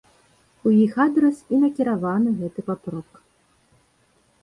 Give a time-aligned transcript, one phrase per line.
[0.69, 3.25] У іх адрас і накіраваны гэты папрок.